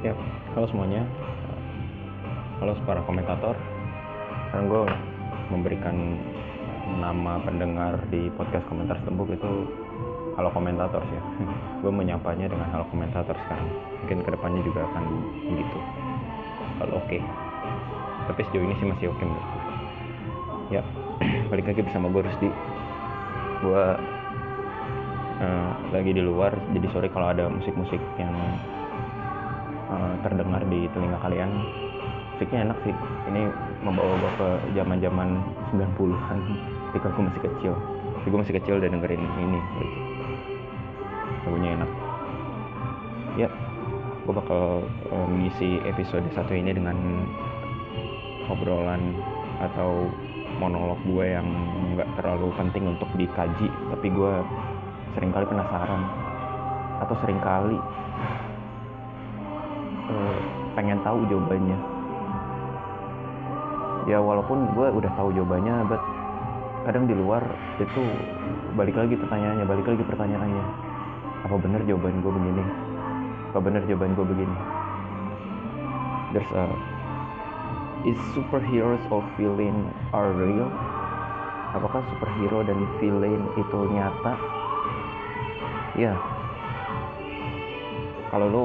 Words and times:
Ya, 0.00 0.16
halo 0.56 0.64
semuanya. 0.72 1.04
Halo 2.56 2.72
para 2.88 3.04
komentator. 3.04 3.52
Sekarang 4.48 4.72
gue 4.72 4.82
memberikan 5.52 6.16
nama 7.04 7.36
pendengar 7.44 8.00
di 8.08 8.32
podcast 8.32 8.64
komentar 8.72 8.96
tembuk 9.04 9.28
itu 9.28 9.68
halo 10.40 10.48
komentator 10.56 11.04
sih 11.04 11.16
ya. 11.20 11.22
gue 11.84 11.92
menyapanya 11.92 12.48
dengan 12.48 12.64
halo 12.72 12.88
komentator 12.88 13.36
sekarang. 13.44 13.68
Mungkin 14.00 14.24
ke 14.24 14.30
depannya 14.32 14.64
juga 14.64 14.88
akan 14.88 15.04
begitu. 15.52 15.78
Kalau 16.80 16.96
oke. 16.96 17.18
Tapi 18.32 18.40
sejauh 18.48 18.64
ini 18.64 18.74
sih 18.80 18.88
masih 18.88 19.12
oke 19.12 19.20
gue. 19.20 19.44
Ya, 20.80 20.82
balik 21.52 21.68
lagi 21.68 21.84
bersama 21.84 22.08
gue 22.08 22.24
Rusdi. 22.24 22.48
Gue 23.60 23.84
uh, 25.44 25.70
lagi 25.92 26.16
di 26.16 26.24
luar, 26.24 26.56
jadi 26.72 26.88
sorry 26.88 27.12
kalau 27.12 27.36
ada 27.36 27.52
musik-musik 27.52 28.00
yang 28.16 28.32
uh, 29.90 30.14
terdengar 30.22 30.62
di 30.70 30.86
telinga 30.94 31.18
kalian. 31.20 31.50
Musiknya 32.38 32.72
enak 32.72 32.78
sih. 32.86 32.94
Ini 33.28 33.42
membawa 33.84 34.16
gue 34.16 34.32
ke 34.40 34.48
zaman 34.78 34.98
zaman 35.04 35.28
90-an 35.76 36.38
ketika 36.90 37.08
gue 37.12 37.22
masih 37.28 37.42
kecil. 37.44 37.72
Gue 38.24 38.38
masih 38.40 38.54
kecil 38.56 38.76
dan 38.80 38.96
dengerin 38.96 39.20
ini 39.20 39.60
gitu. 39.60 39.98
lagunya 41.44 41.70
enak. 41.76 41.90
Ya 43.36 43.48
gue 44.24 44.32
bakal 44.36 44.84
uh, 45.10 45.26
mengisi 45.28 45.80
episode 45.84 46.24
satu 46.32 46.52
ini 46.54 46.76
dengan 46.76 46.96
obrolan 48.48 49.16
atau 49.60 50.08
monolog 50.60 51.00
gue 51.08 51.32
yang 51.32 51.46
nggak 51.96 52.08
terlalu 52.20 52.52
penting 52.56 52.84
untuk 52.92 53.08
dikaji 53.16 53.68
tapi 53.92 54.06
gue 54.12 54.32
sering 55.16 55.32
kali 55.32 55.44
penasaran. 55.44 56.02
Atau 57.00 57.16
sering 57.24 57.40
kali 57.40 57.80
uh, 60.10 60.38
pengen 60.74 60.98
tahu 61.06 61.22
jawabannya. 61.30 61.78
Ya 64.08 64.18
walaupun 64.18 64.74
gue 64.74 64.86
udah 64.90 65.12
tahu 65.14 65.30
jawabannya 65.30 65.86
but 65.86 66.02
kadang 66.88 67.04
di 67.04 67.14
luar 67.14 67.44
itu 67.78 68.02
balik 68.74 68.96
lagi 68.96 69.14
pertanyaannya 69.14 69.64
balik 69.68 69.86
lagi 69.86 70.02
pertanyaannya. 70.02 70.64
Apa 71.46 71.56
benar 71.56 71.80
jawaban 71.86 72.20
gue 72.20 72.32
begini? 72.32 72.64
Apa 73.54 73.58
benar 73.62 73.82
jawaban 73.86 74.12
gue 74.18 74.26
begini? 74.26 74.56
There's 76.34 76.52
a 76.54 76.64
is 78.06 78.20
superheroes 78.32 79.02
or 79.12 79.20
villain 79.36 79.92
are 80.16 80.32
real? 80.32 80.70
Apakah 81.70 82.02
superhero 82.10 82.66
dan 82.66 82.78
villain 82.98 83.46
itu 83.54 83.78
nyata? 83.94 84.34
Ya 85.98 86.14
kalau 88.30 88.46
lo 88.46 88.64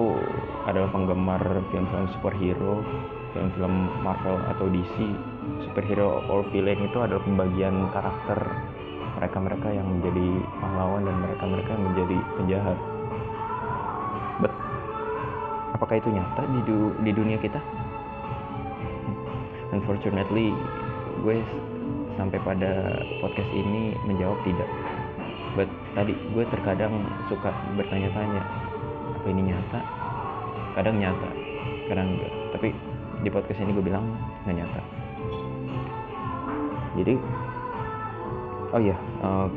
adalah 0.70 0.90
penggemar 0.94 1.42
film-film 1.74 2.06
superhero 2.14 2.86
film-film 3.34 3.90
Marvel 4.06 4.38
atau 4.56 4.70
DC 4.70 4.96
superhero 5.68 6.24
or 6.32 6.46
villain 6.54 6.80
itu 6.86 6.98
adalah 7.02 7.20
pembagian 7.26 7.90
karakter 7.92 8.40
mereka-mereka 9.20 9.68
yang 9.74 9.88
menjadi 9.90 10.28
pahlawan 10.60 11.04
dan 11.08 11.16
mereka-mereka 11.24 11.70
yang 11.72 11.86
menjadi 11.88 12.18
penjahat. 12.36 12.78
But 14.44 14.54
apakah 15.76 15.96
itu 16.04 16.10
nyata 16.12 16.42
di, 16.52 16.60
du 16.68 16.78
di 17.04 17.12
dunia 17.16 17.38
kita? 17.40 17.60
Unfortunately 19.76 20.52
gue 21.24 21.36
sampai 22.16 22.40
pada 22.44 23.02
podcast 23.24 23.52
ini 23.52 23.96
menjawab 24.08 24.40
tidak. 24.48 24.70
But 25.56 25.72
tadi 25.96 26.12
gue 26.36 26.44
terkadang 26.52 27.08
suka 27.32 27.52
bertanya-tanya 27.80 28.65
apa 29.14 29.28
ini 29.30 29.53
nyata? 29.53 29.80
Kadang 30.73 30.98
nyata 30.98 31.45
kadang 31.88 32.17
enggak. 32.17 32.34
Tapi 32.56 32.67
di 33.22 33.30
podcast 33.30 33.62
ini 33.62 33.72
gue 33.73 33.86
bilang 33.86 34.06
nggak 34.45 34.56
nyata. 34.58 34.81
Jadi 36.95 37.14
oh 38.74 38.81
iya 38.81 38.97
uh, 39.25 39.47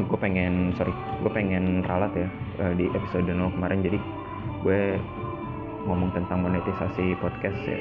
gue 0.00 0.18
pengen 0.18 0.72
sorry 0.74 0.90
gue 1.20 1.30
pengen 1.30 1.84
ralat 1.84 2.10
ya 2.16 2.28
uh, 2.64 2.72
di 2.74 2.88
episode 2.92 3.28
0 3.28 3.54
kemarin. 3.54 3.84
Jadi 3.84 3.98
gue 4.64 4.80
ngomong 5.84 6.10
tentang 6.16 6.40
monetisasi 6.44 7.16
podcast 7.20 7.60
ya. 7.68 7.78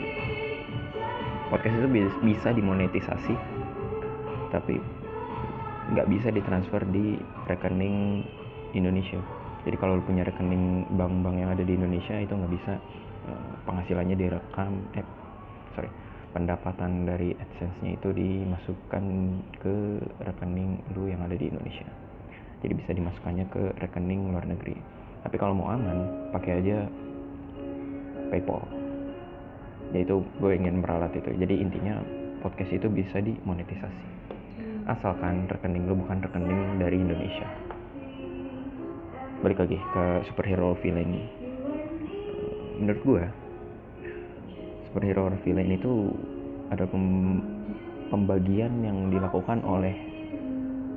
Podcast 1.47 1.75
itu 1.79 1.89
bisa 2.25 2.49
dimonetisasi 2.49 3.35
tapi 4.49 4.77
nggak 5.93 6.09
bisa 6.13 6.29
ditransfer 6.29 6.81
di 6.93 7.17
rekening 7.49 8.21
Indonesia 8.73 9.21
jadi 9.63 9.75
kalau 9.79 9.99
lu 9.99 10.03
punya 10.03 10.27
rekening 10.27 10.83
bank-bank 10.99 11.35
yang 11.39 11.49
ada 11.55 11.63
di 11.63 11.73
Indonesia 11.75 12.15
itu 12.19 12.33
nggak 12.35 12.51
bisa 12.51 12.73
uh, 13.31 13.53
penghasilannya 13.63 14.15
direkam 14.19 14.83
eh 14.95 15.07
sorry 15.75 15.89
pendapatan 16.33 17.05
dari 17.05 17.31
AdSense-nya 17.37 17.95
itu 17.95 18.09
dimasukkan 18.09 19.05
ke 19.61 20.01
rekening 20.25 20.81
lu 20.97 21.05
yang 21.05 21.21
ada 21.21 21.37
di 21.37 21.45
Indonesia. 21.45 21.85
Jadi 22.65 22.73
bisa 22.73 22.91
dimasukkannya 22.91 23.45
ke 23.53 23.63
rekening 23.77 24.33
luar 24.33 24.49
negeri. 24.49 24.73
Tapi 25.21 25.35
kalau 25.37 25.53
mau 25.53 25.69
aman 25.69 26.31
pakai 26.33 26.51
aja 26.59 26.89
PayPal. 28.33 28.65
Yaitu 29.93 30.25
gue 30.41 30.51
ingin 30.57 30.81
meralat 30.81 31.13
itu. 31.13 31.29
Jadi 31.37 31.61
intinya 31.61 32.01
podcast 32.41 32.73
itu 32.73 32.89
bisa 32.89 33.21
dimonetisasi. 33.21 34.05
Asalkan 34.89 35.45
rekening 35.47 35.85
lu 35.85 36.01
bukan 36.01 36.17
rekening 36.17 36.81
dari 36.81 36.97
Indonesia 36.97 37.72
balik 39.43 39.59
lagi 39.59 39.75
ke 39.75 40.05
superhero 40.31 40.71
villain. 40.79 41.03
Ini 41.03 41.23
menurut 42.79 43.01
gue 43.03 43.23
superhero 44.87 45.35
villain 45.43 45.75
itu 45.75 46.15
ada 46.71 46.87
pem 46.87 47.03
pembagian 48.07 48.71
yang 48.79 49.11
dilakukan 49.11 49.59
oleh 49.67 49.91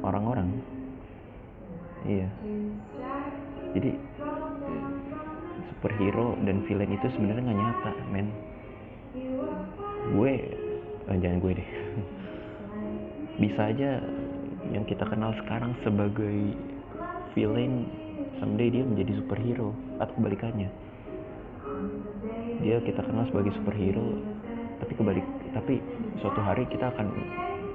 orang-orang. 0.06 0.62
Iya. 2.06 2.30
Jadi 3.74 3.90
superhero 5.74 6.38
dan 6.46 6.62
villain 6.70 6.94
itu 6.94 7.06
sebenarnya 7.18 7.50
nggak 7.50 7.58
nyata 7.58 7.92
men. 8.14 8.30
Gue 10.14 10.54
eh, 11.10 11.18
jangan 11.18 11.42
gue 11.42 11.52
deh. 11.58 11.70
Bisa 13.42 13.74
aja 13.74 13.98
yang 14.70 14.86
kita 14.86 15.02
kenal 15.02 15.34
sekarang 15.42 15.74
sebagai 15.82 16.54
villain 17.34 18.05
someday 18.38 18.68
dia 18.68 18.84
menjadi 18.84 19.20
superhero 19.20 19.72
atau 20.00 20.12
kebalikannya. 20.16 20.68
Dia 22.60 22.80
kita 22.82 23.00
kenal 23.04 23.24
sebagai 23.28 23.52
superhero 23.56 24.22
tapi 24.76 24.92
kebalik 24.92 25.24
tapi 25.56 25.80
suatu 26.20 26.40
hari 26.44 26.68
kita 26.68 26.92
akan 26.92 27.08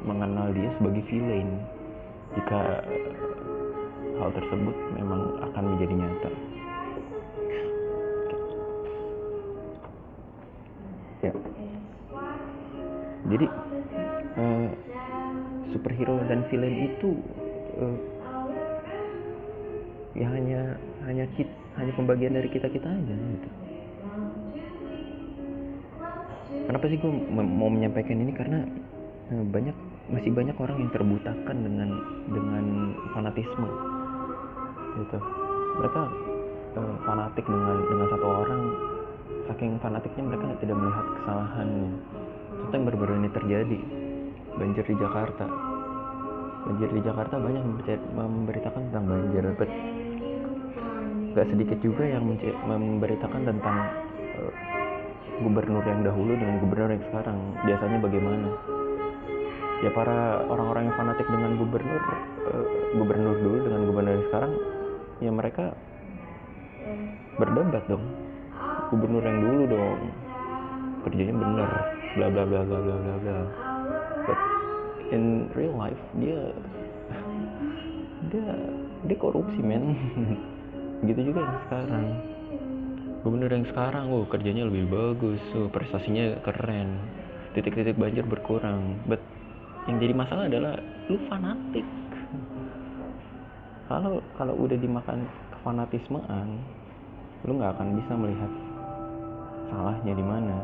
mengenal 0.05 0.53
dia 0.53 0.69
sebagai 0.77 1.01
villain. 1.09 1.49
Jika 2.37 2.59
hal 4.21 4.29
tersebut 4.37 4.75
memang 4.95 5.21
akan 5.49 5.63
menjadi 5.75 5.93
nyata. 5.97 6.31
Ya. 11.21 11.33
Jadi 13.29 13.45
uh, 14.37 14.67
superhero 15.73 16.15
dan 16.25 16.45
villain 16.49 16.77
itu 16.89 17.09
uh, 17.77 17.97
ya 20.11 20.27
hanya 20.27 20.75
hanya 21.07 21.25
kit, 21.39 21.47
hanya 21.79 21.91
pembagian 21.95 22.35
dari 22.35 22.49
kita 22.51 22.67
kita 22.67 22.87
aja 22.87 23.15
gitu. 23.15 23.49
Kenapa 26.67 26.85
sih 26.87 26.99
gue 26.99 27.11
mau 27.31 27.67
menyampaikan 27.67 28.15
ini? 28.15 28.31
Karena 28.31 28.63
uh, 29.31 29.45
banyak 29.47 29.75
masih 30.11 30.31
banyak 30.35 30.55
orang 30.59 30.77
yang 30.83 30.91
terbutakan 30.91 31.57
dengan 31.63 31.89
dengan 32.31 32.65
fanatisme 33.15 33.69
gitu. 34.99 35.17
Mereka 35.79 36.01
uh, 36.75 36.95
fanatik 37.07 37.45
dengan 37.47 37.77
dengan 37.87 38.07
satu 38.11 38.27
orang. 38.27 38.63
Saking 39.51 39.79
fanatiknya 39.83 40.23
mereka 40.31 40.45
tidak 40.63 40.75
melihat 40.79 41.05
kesalahannya. 41.19 41.91
Contoh 42.51 42.75
yang 42.77 42.85
baru-baru 42.87 43.13
ini 43.19 43.29
terjadi 43.35 43.79
banjir 44.55 44.83
di 44.85 44.95
Jakarta. 44.95 45.45
Banjir 46.61 46.89
di 46.93 47.01
Jakarta 47.01 47.35
banyak 47.41 47.63
memberitakan 48.15 48.81
tentang 48.91 49.05
banjir 49.09 49.43
gak 51.31 51.47
sedikit 51.47 51.79
juga 51.79 52.03
yang 52.03 52.27
memberitakan 52.67 53.41
tentang 53.47 53.77
uh, 54.35 54.51
gubernur 55.41 55.83
yang 55.83 56.03
dahulu 56.03 56.35
dengan 56.37 56.55
gubernur 56.61 56.89
yang 56.91 57.03
sekarang. 57.07 57.37
Biasanya 57.65 57.97
bagaimana? 58.03 58.49
Ya 59.81 59.89
para 59.97 60.45
orang-orang 60.45 60.91
yang 60.91 60.95
fanatik 60.99 61.25
dengan 61.25 61.57
gubernur 61.57 62.01
uh, 62.45 62.65
gubernur 63.01 63.35
dulu 63.41 63.57
dengan 63.65 63.81
gubernur 63.89 64.13
yang 64.13 64.25
sekarang 64.29 64.53
ya 65.23 65.31
mereka 65.33 65.65
berdebat 67.39 67.83
dong. 67.89 68.05
Gubernur 68.93 69.23
yang 69.23 69.39
dulu 69.41 69.61
dong. 69.71 69.99
Kerjanya 71.01 71.33
bener 71.33 71.69
bla 72.13 72.27
bla 72.29 72.43
bla 72.45 72.61
bla 72.61 72.77
bla 72.77 72.95
bla 72.99 73.15
bla. 73.23 73.37
But 74.27 74.39
in 75.09 75.49
real 75.57 75.73
life 75.73 76.03
dia 76.19 76.53
dia 78.29 78.49
dia 79.09 79.17
korupsi 79.17 79.59
men 79.65 79.97
gitu 81.05 81.21
juga 81.33 81.39
yang 81.45 81.59
sekarang. 81.67 82.05
Gubernur 83.21 83.51
yang 83.53 83.67
sekarang 83.69 84.05
oh 84.09 84.25
kerjanya 84.25 84.65
lebih 84.65 84.89
bagus. 84.89 85.41
Oh 85.57 85.69
prestasinya 85.69 86.41
keren. 86.45 86.97
Titik-titik 87.53 87.97
banjir 87.97 88.25
berkurang. 88.25 89.01
But 89.05 89.21
yang 89.89 89.97
jadi 89.97 90.13
masalah 90.13 90.45
adalah 90.45 90.77
lu 91.09 91.17
fanatik. 91.25 91.85
Kalau 93.89 94.23
kalau 94.37 94.53
udah 94.55 94.77
dimakan 94.77 95.27
kefanatismean 95.57 96.47
lu 97.43 97.57
nggak 97.57 97.73
akan 97.73 97.87
bisa 97.97 98.13
melihat 98.13 98.51
salahnya 99.73 100.13
di 100.13 100.25
mana. 100.25 100.57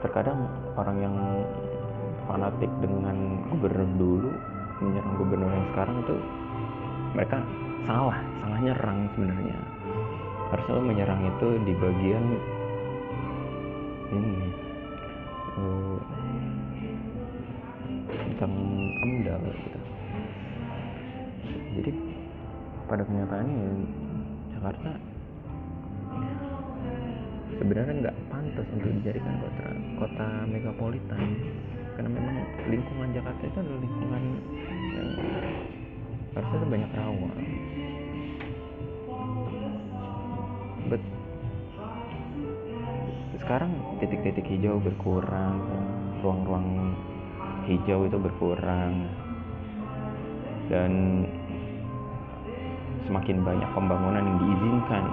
Terkadang 0.00 0.46
orang 0.78 0.98
yang 1.02 1.16
fanatik 2.30 2.70
dengan 2.78 3.42
gubernur 3.50 3.90
dulu 3.98 4.30
menyerang 4.82 5.14
gubernur 5.16 5.50
yang 5.50 5.66
sekarang 5.74 5.96
itu 6.02 6.16
mereka 7.14 7.38
salah 7.84 8.18
salah 8.40 8.58
nyerang 8.60 9.08
sebenarnya. 9.16 9.58
Harusnya 10.52 10.80
menyerang 10.80 11.22
itu 11.24 11.48
di 11.64 11.72
bagian 11.76 12.24
ini 14.14 14.36
uh, 15.58 15.98
tentang 18.08 18.52
amdal 19.04 19.42
gitu. 19.48 19.78
Jadi 21.74 21.90
pada 22.86 23.02
kenyataannya 23.02 23.68
Jakarta 24.54 24.90
sebenarnya 27.58 27.94
nggak 28.04 28.16
pantas 28.30 28.66
untuk 28.74 28.90
dijadikan 29.00 29.34
kota 29.42 29.66
kota 30.00 30.26
megapolitan. 30.48 31.22
Karena 31.94 32.10
memang 32.10 32.36
lingkungan 32.66 33.08
Jakarta 33.14 33.42
itu 33.46 33.58
adalah 33.62 33.80
lingkungan 33.86 34.22
yang 34.98 35.10
harusnya 36.34 36.66
banyak 36.66 36.90
rawa 36.98 37.30
but 40.90 41.02
sekarang 43.40 43.70
titik-titik 44.02 44.46
hijau 44.50 44.82
berkurang 44.82 45.62
ruang-ruang 46.24 46.96
hijau 47.68 48.08
itu 48.08 48.16
berkurang. 48.20 49.08
Dan 50.72 51.24
semakin 53.04 53.44
banyak 53.44 53.68
pembangunan 53.76 54.24
yang 54.24 54.38
diizinkan. 54.40 55.04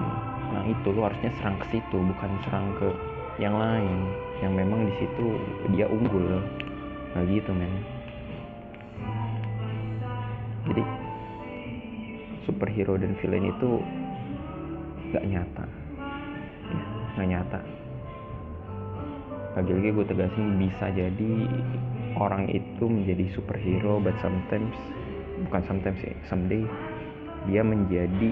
Nah 0.52 0.62
itu 0.68 0.88
lu 0.92 1.04
harusnya 1.04 1.32
serang 1.40 1.56
ke 1.60 1.76
situ 1.76 1.96
bukan 1.96 2.30
serang 2.48 2.72
ke 2.80 2.88
yang 3.40 3.56
lain. 3.56 4.08
Yang 4.40 4.52
memang 4.64 4.80
di 4.88 4.94
situ 5.00 5.26
dia 5.76 5.84
unggul. 5.88 6.40
Nah 7.12 7.22
gitu 7.28 7.52
men. 7.52 7.72
Jadi 10.72 10.82
superhero 12.44 12.98
dan 12.98 13.14
villain 13.20 13.50
itu 13.50 13.82
gak 15.12 15.24
nyata. 15.26 15.64
Ya, 16.68 16.82
gak 17.18 17.28
nyata. 17.28 17.60
Lagi-lagi 19.52 19.88
gue 19.92 20.06
tegasin 20.08 20.56
bisa 20.56 20.86
jadi 20.96 21.32
orang 22.16 22.48
itu 22.48 22.84
menjadi 22.88 23.28
superhero 23.36 24.00
but 24.00 24.16
sometimes 24.24 24.72
bukan 25.48 25.62
sometimes 25.64 25.98
sih 26.00 26.14
someday 26.28 26.62
dia 27.50 27.60
menjadi 27.60 28.30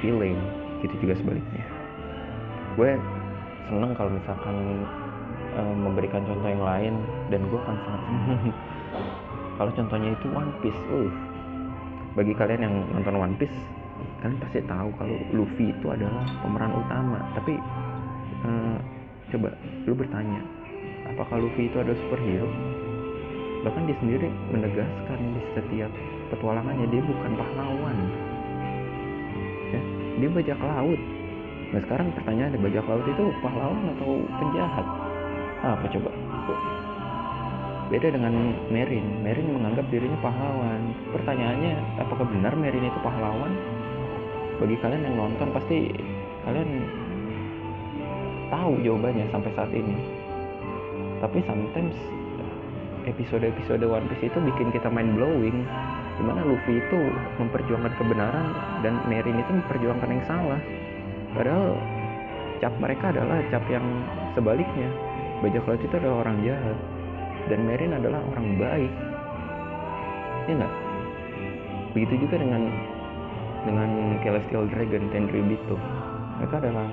villain 0.00 0.38
gitu 0.80 0.94
juga 1.04 1.14
sebaliknya. 1.20 1.64
Gue 2.78 2.96
seneng 3.68 3.92
kalau 3.98 4.10
misalkan 4.14 4.56
uh, 5.58 5.74
memberikan 5.76 6.24
contoh 6.24 6.48
yang 6.48 6.64
lain 6.64 6.94
dan 7.28 7.40
gue 7.44 7.60
akan 7.60 7.76
sangat 7.84 8.02
seneng. 8.08 8.42
Kalau 9.60 9.70
contohnya 9.76 10.16
itu 10.16 10.26
One 10.32 10.52
Piece 10.64 10.82
uh 10.88 11.12
bagi 12.18 12.34
kalian 12.34 12.60
yang 12.66 12.74
nonton 12.90 13.16
One 13.18 13.36
Piece 13.38 13.54
kalian 14.20 14.36
pasti 14.40 14.60
tahu 14.68 14.88
kalau 15.00 15.16
Luffy 15.32 15.72
itu 15.72 15.86
adalah 15.88 16.24
pemeran 16.44 16.72
utama. 16.76 17.18
Tapi 17.36 17.54
uh, 18.44 18.78
coba 19.32 19.48
lu 19.88 19.92
bertanya 19.96 20.40
apakah 21.08 21.40
Luffy 21.40 21.68
itu 21.68 21.76
ada 21.80 21.92
superhero? 21.96 22.48
Bahkan 23.60 23.82
dia 23.84 23.96
sendiri 24.00 24.28
menegaskan 24.52 25.18
di 25.36 25.40
setiap 25.52 25.92
petualangannya 26.32 26.86
dia 26.88 27.02
bukan 27.04 27.32
pahlawan. 27.36 27.96
Ya 29.72 29.80
dia 30.20 30.28
bajak 30.32 30.60
laut. 30.60 31.00
Nah 31.70 31.80
sekarang 31.86 32.08
pertanyaannya 32.16 32.58
bajak 32.60 32.84
laut 32.88 33.04
itu 33.04 33.24
pahlawan 33.44 33.84
atau 33.96 34.10
penjahat? 34.40 34.86
Apa 35.60 35.84
coba 35.92 36.10
beda 37.90 38.14
dengan 38.14 38.54
Merin. 38.70 39.02
Merin 39.26 39.50
menganggap 39.50 39.90
dirinya 39.90 40.16
pahlawan. 40.22 40.94
Pertanyaannya 41.10 41.74
apakah 41.98 42.24
benar 42.30 42.54
Merin 42.54 42.86
itu 42.86 42.98
pahlawan? 43.02 43.52
Bagi 44.62 44.76
kalian 44.78 45.02
yang 45.10 45.16
nonton 45.18 45.50
pasti 45.50 45.90
kalian 46.46 46.70
tahu 48.48 48.78
jawabannya 48.86 49.26
sampai 49.34 49.50
saat 49.58 49.72
ini. 49.74 49.98
Tapi 51.18 51.42
sometimes 51.44 51.92
episode-episode 53.10 53.82
One 53.82 54.06
Piece 54.14 54.30
itu 54.30 54.38
bikin 54.38 54.70
kita 54.70 54.86
mind 54.86 55.18
blowing. 55.18 55.66
Di 56.20 56.22
mana 56.28 56.44
Luffy 56.44 56.78
itu 56.78 57.00
memperjuangkan 57.42 57.96
kebenaran 57.98 58.46
dan 58.86 59.02
Merin 59.10 59.42
itu 59.42 59.50
memperjuangkan 59.50 60.08
yang 60.14 60.24
salah. 60.30 60.60
Padahal 61.34 61.74
cap 62.62 62.74
mereka 62.78 63.10
adalah 63.10 63.42
cap 63.50 63.64
yang 63.66 63.84
sebaliknya. 64.38 64.88
Bajak 65.40 65.64
laut 65.64 65.80
itu 65.80 65.94
adalah 65.96 66.28
orang 66.28 66.44
jahat 66.44 66.99
dan 67.48 67.60
Merin 67.64 67.96
adalah 67.96 68.20
orang 68.34 68.58
baik. 68.60 68.92
Ya 70.48 70.52
enggak 70.60 70.74
begitu 71.90 72.22
juga 72.26 72.38
dengan 72.38 72.70
dengan 73.66 73.90
Celestial 74.22 74.64
Dragon 74.70 75.04
Tenryubito. 75.10 75.76
Mereka 76.40 76.54
adalah 76.60 76.86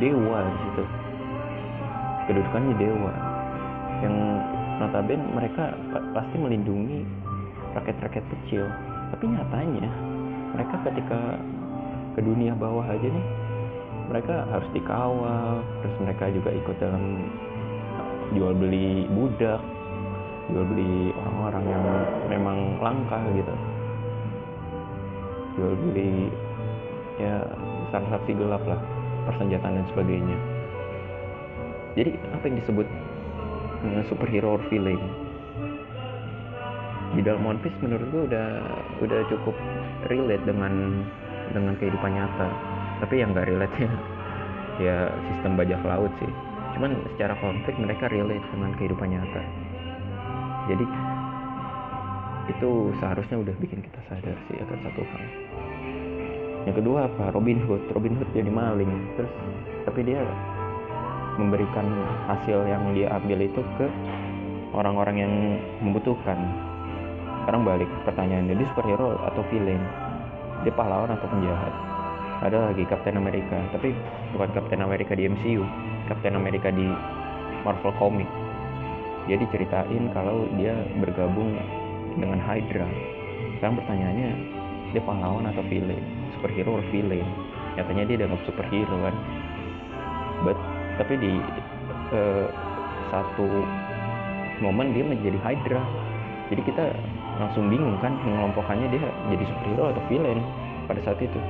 dewa 0.00 0.38
di 0.44 0.56
situ. 0.64 0.84
Kedudukannya 2.30 2.74
dewa. 2.80 3.12
Yang 4.00 4.16
notabene 4.80 5.24
mereka 5.32 5.64
pasti 6.16 6.36
melindungi 6.40 7.04
rakyat-rakyat 7.76 8.24
kecil. 8.38 8.64
Tapi 9.12 9.24
nyatanya 9.30 9.88
mereka 10.54 10.74
ketika 10.86 11.20
ke 12.14 12.20
dunia 12.22 12.54
bawah 12.54 12.86
aja 12.86 13.10
nih 13.10 13.26
mereka 14.06 14.46
harus 14.52 14.68
dikawal 14.70 15.64
terus 15.82 15.96
mereka 15.98 16.24
juga 16.30 16.50
ikut 16.54 16.76
dalam 16.78 17.26
jual 18.34 18.52
beli 18.58 19.06
budak 19.14 19.62
jual 20.52 20.64
beli 20.68 21.14
orang-orang 21.16 21.64
yang 21.72 21.84
memang 22.28 22.58
langka 22.82 23.18
gitu. 23.32 23.54
Jual 25.56 25.72
beli 25.78 26.28
ya 27.16 27.46
transaksi 27.94 28.36
gelap 28.36 28.60
lah 28.68 28.80
persenjataan 29.24 29.80
dan 29.80 29.86
sebagainya. 29.94 30.38
Jadi 31.94 32.10
apa 32.34 32.44
yang 32.50 32.56
disebut 32.60 32.86
uh, 33.86 34.02
superhero 34.10 34.58
or 34.58 34.62
villain? 34.68 35.00
Di 37.14 37.22
dalam 37.22 37.46
One 37.46 37.62
Piece 37.62 37.78
menurut 37.78 38.10
gue 38.10 38.22
udah 38.34 38.48
udah 38.98 39.20
cukup 39.30 39.54
relate 40.10 40.42
dengan 40.42 41.06
dengan 41.54 41.78
kehidupan 41.78 42.10
nyata. 42.10 42.48
Tapi 42.98 43.22
yang 43.22 43.32
gak 43.32 43.46
relate 43.46 43.76
ya. 43.78 43.92
Ya 44.74 44.96
sistem 45.30 45.54
bajak 45.54 45.86
laut 45.86 46.10
sih 46.18 46.53
cuman 46.74 46.90
secara 47.14 47.34
konflik 47.38 47.74
mereka 47.78 48.10
relate 48.10 48.42
dengan 48.50 48.70
kehidupan 48.74 49.08
nyata. 49.14 49.42
Jadi 50.66 50.86
itu 52.50 52.70
seharusnya 53.00 53.40
udah 53.40 53.54
bikin 53.62 53.80
kita 53.80 54.00
sadar 54.10 54.36
sih 54.50 54.58
akan 54.60 54.78
satu 54.84 55.00
hal. 55.06 55.22
Yang 56.64 56.76
kedua 56.82 56.98
apa? 57.08 57.24
Robin 57.32 57.60
Hood. 57.64 57.82
Robin 57.94 58.16
Hood 58.18 58.30
jadi 58.34 58.50
maling. 58.50 58.90
Terus 59.16 59.32
tapi 59.84 60.00
dia 60.02 60.20
memberikan 61.38 61.86
hasil 62.30 62.58
yang 62.66 62.82
dia 62.96 63.12
ambil 63.12 63.38
itu 63.44 63.60
ke 63.76 63.86
orang-orang 64.74 65.16
yang 65.20 65.32
membutuhkan. 65.84 66.36
Sekarang 67.44 67.62
balik 67.68 67.88
pertanyaannya. 68.08 68.56
Dia 68.56 68.68
superhero 68.72 69.20
atau 69.20 69.44
villain? 69.52 69.80
Dia 70.64 70.72
pahlawan 70.72 71.12
atau 71.12 71.28
penjahat? 71.28 71.72
Ada 72.40 72.72
lagi 72.72 72.82
Captain 72.88 73.20
America. 73.20 73.60
Tapi 73.76 73.92
bukan 74.32 74.48
Captain 74.56 74.80
America 74.80 75.12
di 75.12 75.28
MCU 75.28 75.64
Captain 76.08 76.36
America 76.36 76.68
di 76.68 76.84
Marvel 77.64 77.92
Comic. 77.96 78.28
Dia 79.24 79.40
diceritain 79.40 80.12
kalau 80.12 80.44
dia 80.60 80.76
bergabung 81.00 81.56
dengan 82.20 82.36
Hydra. 82.44 82.84
Sekarang 83.56 83.80
pertanyaannya 83.80 84.30
dia 84.92 85.02
pahlawan 85.02 85.48
atau 85.48 85.64
villain? 85.64 86.04
Superhero 86.36 86.76
or 86.76 86.84
villain? 86.92 87.24
Nyatanya 87.80 88.04
dia 88.04 88.16
dianggap 88.20 88.44
superhero 88.44 88.96
kan? 89.00 89.16
But 90.44 90.58
tapi 91.00 91.16
di 91.16 91.32
uh, 92.12 92.46
satu 93.08 93.48
momen 94.60 94.92
dia 94.92 95.04
menjadi 95.08 95.40
Hydra. 95.40 95.80
Jadi 96.52 96.60
kita 96.68 96.92
langsung 97.40 97.72
bingung 97.72 97.96
kan? 98.04 98.12
Mengelompokkannya 98.28 98.92
dia 98.92 99.08
jadi 99.32 99.44
superhero 99.48 99.96
atau 99.96 100.02
villain 100.12 100.44
pada 100.84 101.00
saat 101.00 101.16
itu. 101.24 101.40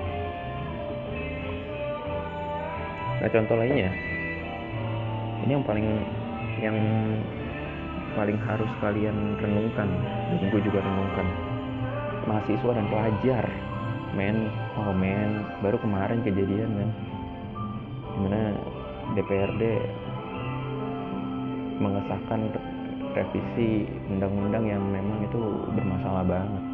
Nah 3.19 3.29
contoh 3.35 3.59
lainnya 3.59 4.14
ini 5.45 5.61
yang 5.61 5.67
paling 5.69 5.89
yang 6.57 6.77
paling 8.17 8.39
harus 8.49 8.71
kalian 8.81 9.37
renungkan 9.37 9.89
dan 10.33 10.41
gue 10.49 10.61
juga 10.65 10.81
renungkan. 10.81 11.27
Mahasiswa 12.25 12.73
dan 12.73 12.87
pelajar 12.89 13.45
men. 14.17 14.49
Oh 14.81 14.97
men. 14.97 15.45
Baru 15.61 15.77
kemarin 15.77 16.25
kejadian 16.25 16.73
kan 16.73 16.91
di 18.15 18.19
mana 18.25 18.43
DPRD 19.13 19.63
mengesahkan 21.77 22.41
revisi 23.13 23.85
undang-undang 24.09 24.65
yang 24.65 24.81
memang 24.81 25.21
itu 25.29 25.43
bermasalah 25.77 26.25
banget. 26.25 26.65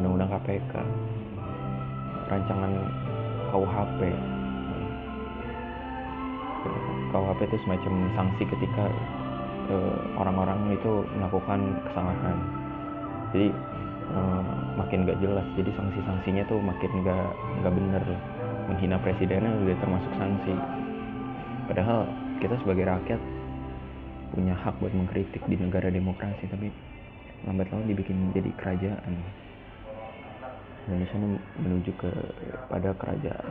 Undang-undang 0.00 0.30
KPK 0.34 0.74
rancangan 2.30 2.72
KUHP 3.50 4.00
KUHP 7.10 7.40
itu 7.50 7.58
semacam 7.66 7.94
sanksi 8.14 8.42
ketika 8.46 8.84
uh, 9.70 9.98
orang-orang 10.18 10.74
itu 10.74 11.04
melakukan 11.18 11.60
kesalahan. 11.90 12.38
Jadi 13.30 13.48
uh, 14.14 14.42
makin 14.78 15.06
gak 15.06 15.20
jelas. 15.22 15.46
Jadi 15.58 15.70
sanksi-sanksinya 15.74 16.42
tuh 16.46 16.58
makin 16.62 16.90
gak 17.02 17.28
gak 17.66 17.74
bener. 17.74 18.04
Menghina 18.70 18.96
presidennya 19.02 19.50
udah 19.66 19.76
termasuk 19.82 20.12
sanksi. 20.14 20.54
Padahal 21.66 22.06
kita 22.38 22.54
sebagai 22.62 22.86
rakyat 22.86 23.20
punya 24.30 24.54
hak 24.54 24.78
buat 24.78 24.94
mengkritik 24.94 25.42
di 25.50 25.58
negara 25.58 25.90
demokrasi 25.90 26.46
tapi 26.46 26.70
lambat 27.46 27.66
laun 27.74 27.90
dibikin 27.90 28.30
jadi 28.30 28.50
kerajaan. 28.58 29.14
Indonesia 30.86 31.18
menuju 31.60 31.92
ke 31.98 32.10
pada 32.66 32.90
kerajaan 32.98 33.46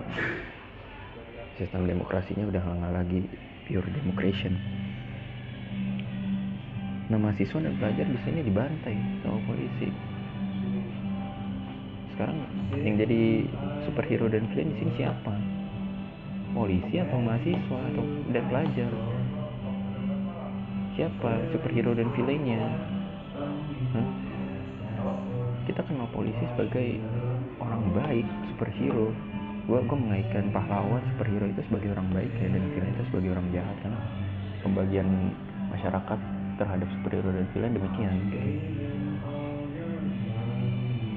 sistem 1.59 1.83
demokrasinya 1.83 2.47
udah 2.47 2.63
nggak 2.63 2.93
lagi 2.95 3.19
pure 3.67 3.85
democration 3.91 4.55
nah 7.09 7.17
mahasiswa 7.17 7.59
dan 7.59 7.73
pelajar 7.81 8.05
di 8.05 8.19
sini 8.21 8.45
dibantai 8.45 8.93
sama 9.25 9.41
polisi. 9.49 9.89
Sekarang 12.13 12.37
yang 12.85 13.01
jadi 13.01 13.49
superhero 13.81 14.29
dan 14.29 14.45
villain 14.53 14.77
di 14.77 14.85
siapa? 14.93 15.33
Polisi 16.53 17.01
atau 17.01 17.17
mahasiswa 17.17 17.77
atau 17.81 18.05
dan 18.29 18.45
pelajar? 18.53 18.91
Siapa 20.93 21.49
superhero 21.49 21.97
dan 21.97 22.13
villainnya? 22.13 22.61
Huh? 23.97 24.07
kita 25.69 25.85
kenal 25.85 26.09
polisi 26.09 26.41
sebagai 26.57 26.97
orang 27.61 27.93
baik 27.93 28.27
superhero 28.49 29.13
gue 29.69 29.79
gue 29.85 29.97
mengaitkan 30.01 30.49
pahlawan 30.49 30.97
superhero 31.13 31.45
itu 31.45 31.61
sebagai 31.69 31.93
orang 31.93 32.09
baik 32.09 32.33
ya 32.41 32.49
dan 32.49 32.63
villain 32.73 32.89
itu 32.97 33.03
sebagai 33.13 33.29
orang 33.37 33.47
jahat 33.53 33.77
kan. 33.85 33.93
Pembagian 34.65 35.07
masyarakat 35.69 36.19
terhadap 36.57 36.87
superhero 36.97 37.29
dan 37.29 37.45
villain 37.53 37.77
demikian. 37.77 38.13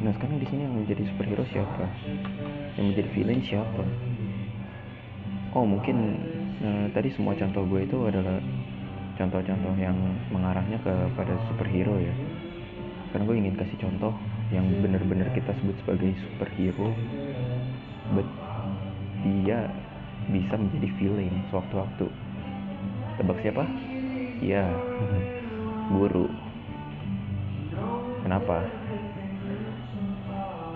Nah 0.04 0.12
sekarang 0.20 0.36
di 0.36 0.46
sini 0.52 0.68
yang 0.68 0.74
menjadi 0.76 1.02
superhero 1.08 1.44
siapa? 1.48 1.84
Yang 2.76 2.84
menjadi 2.92 3.08
villain 3.16 3.40
siapa? 3.40 3.84
Oh 5.56 5.64
mungkin 5.64 5.96
nah, 6.60 6.92
tadi 6.92 7.08
semua 7.16 7.32
contoh 7.32 7.64
gue 7.64 7.88
itu 7.88 7.98
adalah 8.04 8.36
contoh-contoh 9.16 9.74
yang 9.80 9.96
mengarahnya 10.28 10.76
kepada 10.84 11.32
superhero 11.48 11.96
ya. 11.96 12.12
Sekarang 13.08 13.24
gue 13.32 13.36
ingin 13.48 13.56
kasih 13.56 13.80
contoh 13.80 14.12
yang 14.52 14.68
benar-benar 14.84 15.32
kita 15.32 15.56
sebut 15.56 15.76
sebagai 15.80 16.12
superhero 16.20 16.92
but 18.12 18.28
dia 19.22 19.68
bisa 20.30 20.54
menjadi 20.54 20.88
villain 20.98 21.34
sewaktu-waktu. 21.50 22.06
Tebak 23.18 23.38
siapa? 23.42 23.64
Ya 24.42 24.64
guru. 25.90 26.26
Kenapa? 28.22 28.64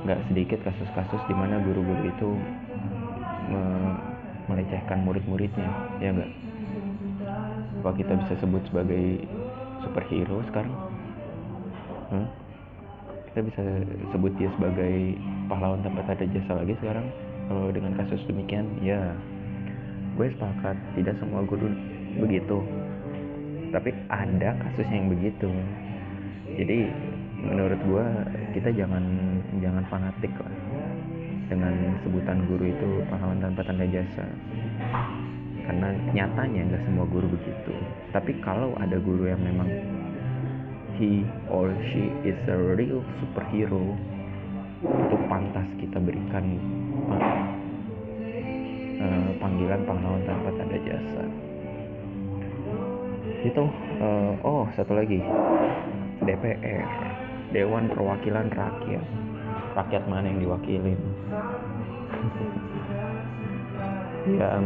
Nggak 0.07 0.23
sedikit 0.31 0.59
kasus-kasus 0.62 1.23
di 1.26 1.35
mana 1.35 1.62
guru-guru 1.62 2.02
itu 2.07 2.28
me 3.47 3.62
melecehkan 4.47 5.02
murid-muridnya 5.02 5.66
ya 5.99 6.14
enggak 6.14 6.31
apa 7.83 8.02
kita 8.02 8.19
bisa 8.19 8.35
sebut 8.43 8.62
sebagai 8.66 9.23
superhero 9.78 10.43
sekarang? 10.50 10.75
Hmm? 12.11 12.26
Kita 13.37 13.52
bisa 13.52 13.69
sebut 14.16 14.33
dia 14.40 14.49
sebagai 14.57 15.12
pahlawan 15.45 15.85
tanpa 15.85 16.00
ada 16.09 16.25
jasa 16.25 16.57
lagi 16.57 16.73
sekarang. 16.81 17.05
Kalau 17.52 17.69
dengan 17.69 17.93
kasus 17.93 18.25
demikian 18.25 18.64
ya 18.81 19.12
gue 20.16 20.33
sepakat. 20.33 20.73
Tidak 20.97 21.12
semua 21.21 21.45
guru 21.45 21.69
begitu. 22.16 22.64
Tapi 23.76 23.93
ada 24.09 24.57
kasus 24.57 24.88
yang 24.88 25.12
begitu. 25.12 25.52
Jadi 26.57 26.88
menurut 27.45 27.76
gue 27.76 28.07
kita 28.57 28.73
jangan 28.73 29.05
jangan 29.61 29.85
fanatik 29.93 30.33
lah 30.40 30.57
dengan 31.52 31.76
sebutan 32.09 32.40
guru 32.49 32.73
itu 32.73 33.05
pahlawan 33.12 33.37
tanpa 33.37 33.69
tanda 33.69 33.85
jasa. 33.85 34.25
Karena 35.61 35.93
nyatanya 36.16 36.73
nggak 36.73 36.85
semua 36.88 37.05
guru 37.05 37.37
begitu. 37.37 37.76
Tapi 38.16 38.33
kalau 38.40 38.73
ada 38.81 38.97
guru 38.97 39.28
yang 39.28 39.45
memang 39.45 39.69
he 40.97 41.25
or 41.53 41.69
she 41.93 42.09
is 42.25 42.38
a 42.49 42.57
real 42.57 43.05
superhero 43.21 43.97
itu 44.85 45.17
pantas 45.29 45.69
kita 45.81 45.97
berikan 46.00 46.61
uh, 49.00 49.31
panggilan 49.41 49.81
pahlawan 49.88 50.23
tanpa 50.25 50.50
tanda 50.57 50.79
jasa. 50.85 51.25
Itu 53.45 53.65
uh, 54.00 54.33
oh 54.45 54.65
satu 54.76 54.97
lagi. 54.97 55.21
DPR 56.17 56.88
Dewan 57.53 57.93
Perwakilan 57.93 58.49
Rakyat. 58.53 59.07
Rakyat 59.76 60.03
mana 60.09 60.33
yang 60.33 60.41
diwakilin? 60.45 61.00
Ya 64.26 64.59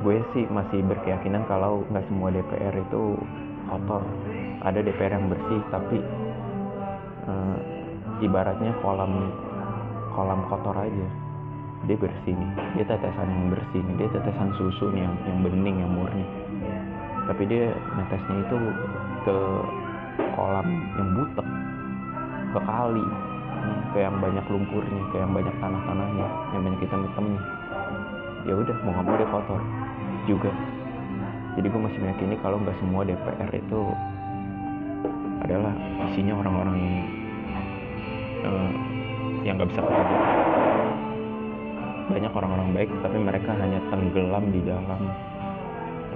gue 0.00 0.16
sih 0.32 0.48
masih 0.48 0.80
berkeyakinan 0.88 1.44
kalau 1.44 1.84
nggak 1.92 2.08
semua 2.08 2.32
DPR 2.32 2.72
itu 2.72 3.20
kotor. 3.72 4.02
Ada 4.62 4.78
DPR 4.84 5.16
yang 5.16 5.32
bersih 5.32 5.60
tapi 5.72 5.98
uh, 7.24 7.56
ibaratnya 8.20 8.76
kolam 8.84 9.32
kolam 10.12 10.44
kotor 10.52 10.76
aja. 10.76 11.08
Dia 11.88 11.96
bersih 11.98 12.36
nih. 12.36 12.50
Dia 12.78 12.84
tetesan 12.86 13.26
yang 13.26 13.46
bersih 13.50 13.80
nih. 13.80 13.94
Dia 14.04 14.08
tetesan 14.12 14.52
susu 14.60 14.92
nih 14.92 15.02
yang 15.08 15.14
yang 15.24 15.38
bening 15.40 15.76
yang 15.80 15.92
murni. 15.96 16.26
Tapi 17.26 17.42
dia 17.48 17.72
netesnya 17.96 18.36
itu 18.44 18.56
ke 19.24 19.36
kolam 20.36 20.68
yang 21.00 21.08
butek. 21.16 21.48
Ke 22.52 22.60
kali. 22.60 23.06
Ke 23.96 23.98
yang 24.04 24.16
banyak 24.20 24.44
lumpurnya 24.48 25.02
ke 25.12 25.16
yang 25.20 25.30
banyak 25.30 25.54
tanah-tanahnya 25.62 26.26
yang 26.50 26.62
banyak 26.66 26.80
hitam-hitamnya 26.82 27.40
ya 28.42 28.54
udah 28.58 28.76
mau 28.82 28.90
nggak 28.90 29.06
mau 29.06 29.16
dia 29.18 29.28
kotor 29.30 29.60
juga 30.26 30.50
jadi 31.52 31.66
gue 31.68 31.80
masih 31.84 32.00
meyakini 32.00 32.36
kalau 32.40 32.56
nggak 32.64 32.76
semua 32.80 33.04
DPR 33.04 33.50
itu 33.52 33.80
adalah 35.44 35.74
isinya 36.08 36.40
orang-orang 36.40 36.78
uh, 38.46 38.70
yang 39.44 39.60
nggak 39.60 39.70
bisa 39.74 39.82
kerja. 39.84 40.16
Banyak 42.08 42.32
orang-orang 42.32 42.68
baik 42.72 42.90
tapi 43.04 43.18
mereka 43.20 43.52
hanya 43.58 43.80
tenggelam 43.92 44.44
di 44.48 44.60
dalam 44.64 45.02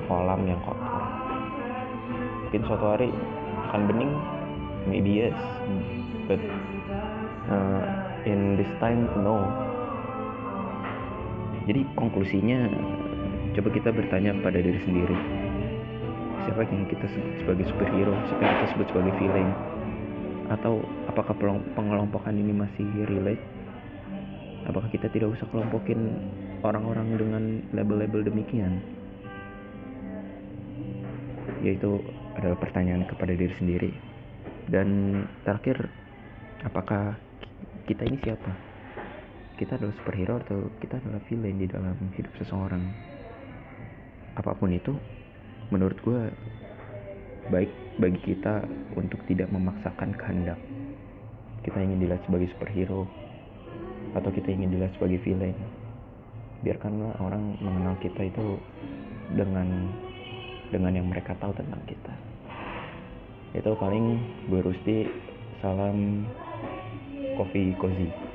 kolam 0.08 0.40
yang 0.48 0.60
kotor. 0.64 1.04
Mungkin 2.48 2.62
suatu 2.64 2.86
hari 2.96 3.10
akan 3.68 3.80
bening 3.92 4.12
maybe 4.88 5.26
yes. 5.26 5.38
But 6.30 6.40
uh, 7.52 7.82
in 8.24 8.56
this 8.56 8.70
time 8.80 9.04
no. 9.20 9.44
Jadi 11.66 11.82
konklusinya 11.98 12.70
coba 13.56 13.72
kita 13.72 13.88
bertanya 13.88 14.36
pada 14.44 14.60
diri 14.60 14.76
sendiri. 14.84 15.16
Siapa 16.44 16.60
yang 16.68 16.84
kita 16.92 17.08
sebut 17.08 17.32
sebagai 17.40 17.64
superhero? 17.72 18.12
Siapa 18.28 18.40
yang 18.44 18.52
kita 18.52 18.68
sebut 18.76 18.86
sebagai 18.92 19.12
villain? 19.16 19.50
Atau 20.52 20.84
apakah 21.08 21.32
pengelompokan 21.72 22.36
ini 22.36 22.52
masih 22.52 22.84
relate? 23.08 23.40
Apakah 24.68 24.92
kita 24.92 25.08
tidak 25.08 25.32
usah 25.32 25.48
kelompokin 25.48 26.20
orang-orang 26.60 27.16
dengan 27.16 27.42
label-label 27.72 28.28
demikian? 28.28 28.84
Yaitu 31.64 32.04
adalah 32.36 32.60
pertanyaan 32.60 33.08
kepada 33.08 33.32
diri 33.32 33.56
sendiri. 33.56 33.90
Dan 34.68 35.24
terakhir 35.48 35.88
apakah 36.60 37.16
kita 37.88 38.04
ini 38.04 38.20
siapa? 38.20 38.52
Kita 39.56 39.80
adalah 39.80 39.96
superhero 39.96 40.44
atau 40.44 40.68
kita 40.76 41.00
adalah 41.00 41.24
villain 41.24 41.56
di 41.56 41.64
dalam 41.64 41.96
hidup 42.12 42.36
seseorang 42.36 43.16
apa 44.36 44.52
pun 44.52 44.68
itu 44.68 44.92
menurut 45.72 45.96
gue 46.04 46.20
baik 47.48 47.72
bagi 47.96 48.20
kita 48.22 48.62
untuk 48.94 49.18
tidak 49.26 49.48
memaksakan 49.48 50.12
kehendak. 50.14 50.60
Kita 51.64 51.80
ingin 51.80 52.04
dilihat 52.04 52.22
sebagai 52.28 52.52
superhero 52.54 53.08
atau 54.14 54.30
kita 54.30 54.52
ingin 54.52 54.76
dilihat 54.76 54.92
sebagai 55.00 55.18
villain. 55.24 55.56
Biarkanlah 56.62 57.18
orang 57.20 57.58
mengenal 57.58 57.96
kita 57.98 58.28
itu 58.28 58.60
dengan 59.34 59.90
dengan 60.70 60.92
yang 60.94 61.08
mereka 61.08 61.34
tahu 61.40 61.54
tentang 61.56 61.82
kita. 61.88 62.14
Itu 63.56 63.72
paling 63.78 64.20
gue 64.52 64.60
Rusti 64.60 65.08
salam 65.64 66.28
kopi 67.40 67.72
cozy 67.80 68.25